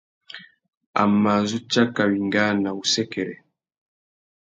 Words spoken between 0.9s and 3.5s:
A mà zu tsaka wingāna wussêkêrê.